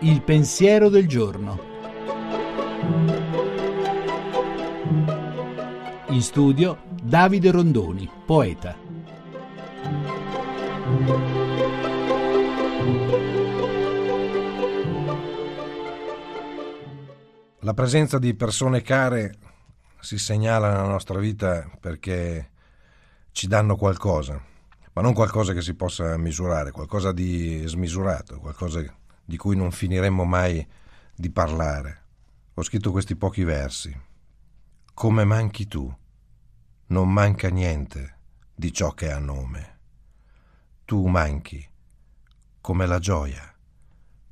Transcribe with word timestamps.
Il 0.00 0.22
pensiero 0.22 0.88
del 0.88 1.06
giorno. 1.06 1.58
In 6.08 6.20
studio 6.22 6.78
Davide 7.02 7.50
Rondoni, 7.50 8.10
poeta. 8.26 8.76
La 17.60 17.74
presenza 17.74 18.18
di 18.18 18.34
persone 18.34 18.82
care 18.82 19.34
si 20.00 20.18
segnala 20.18 20.70
nella 20.70 20.88
nostra 20.88 21.18
vita 21.18 21.70
perché 21.78 22.50
ci 23.32 23.46
danno 23.46 23.76
qualcosa, 23.76 24.42
ma 24.92 25.02
non 25.02 25.12
qualcosa 25.12 25.52
che 25.52 25.62
si 25.62 25.74
possa 25.74 26.16
misurare, 26.16 26.72
qualcosa 26.72 27.12
di 27.12 27.62
smisurato, 27.66 28.38
qualcosa 28.40 28.82
di 29.24 29.36
cui 29.36 29.54
non 29.54 29.70
finiremmo 29.70 30.24
mai 30.24 30.66
di 31.14 31.30
parlare. 31.30 31.98
Ho 32.54 32.62
scritto 32.62 32.90
questi 32.90 33.14
pochi 33.14 33.44
versi. 33.44 33.96
Come 34.92 35.24
manchi 35.24 35.68
tu, 35.68 35.94
non 36.86 37.12
manca 37.12 37.48
niente 37.48 38.16
di 38.54 38.72
ciò 38.72 38.90
che 38.90 39.12
ha 39.12 39.18
nome. 39.18 39.78
Tu 40.84 41.06
manchi 41.06 41.66
come 42.60 42.86
la 42.86 42.98
gioia 42.98 43.54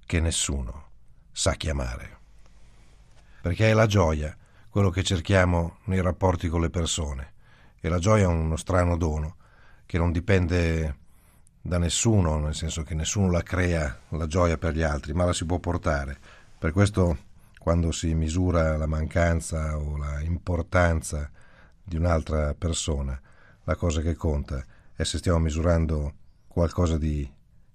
che 0.05 0.21
nessuno 0.21 0.87
sa 1.31 1.55
chiamare. 1.55 2.17
Perché 3.41 3.71
è 3.71 3.73
la 3.73 3.87
gioia 3.87 4.37
quello 4.69 4.91
che 4.91 5.05
cerchiamo 5.05 5.79
nei 5.85 6.03
rapporti 6.03 6.49
con 6.49 6.61
le 6.61 6.71
persone. 6.71 7.35
E 7.81 7.89
la 7.89 7.99
gioia 7.99 8.25
è 8.25 8.27
uno 8.27 8.57
strano 8.57 8.97
dono 8.97 9.37
che 9.89 9.97
non 9.97 10.13
dipende 10.13 10.97
da 11.63 11.79
nessuno, 11.79 12.39
nel 12.39 12.55
senso 12.55 12.83
che 12.83 12.93
nessuno 12.93 13.31
la 13.31 13.43
crea 13.43 14.01
la 14.11 14.27
gioia 14.27 14.59
per 14.59 14.75
gli 14.75 14.83
altri, 14.83 15.15
ma 15.15 15.25
la 15.25 15.33
si 15.33 15.47
può 15.47 15.59
portare. 15.59 16.19
Per 16.59 16.73
questo 16.73 17.17
quando 17.59 17.91
si 17.91 18.13
misura 18.13 18.77
la 18.77 18.85
mancanza 18.85 19.79
o 19.79 19.97
la 19.97 20.21
importanza 20.21 21.31
di 21.83 21.97
un'altra 21.97 22.53
persona, 22.53 23.19
la 23.65 23.77
cosa 23.77 24.03
che 24.03 24.15
conta 24.15 24.63
è 24.95 25.05
se 25.05 25.17
stiamo 25.17 25.39
misurando 25.39 26.13
qualcosa 26.49 26.99
di 26.99 27.27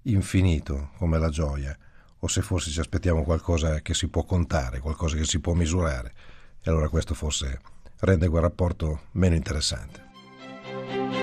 infinito 0.03 0.91
come 0.97 1.17
la 1.17 1.29
gioia 1.29 1.75
o 2.19 2.27
se 2.27 2.43
forse 2.43 2.69
ci 2.69 2.79
aspettiamo 2.79 3.23
qualcosa 3.23 3.81
che 3.81 3.95
si 3.95 4.07
può 4.07 4.23
contare, 4.23 4.81
qualcosa 4.81 5.16
che 5.16 5.25
si 5.25 5.39
può 5.39 5.53
misurare. 5.53 6.13
E 6.61 6.69
allora 6.69 6.89
questo 6.89 7.16
forse 7.16 7.59
rende 8.01 8.29
quel 8.29 8.43
rapporto 8.43 9.05
meno 9.13 9.33
interessante. 9.33 11.22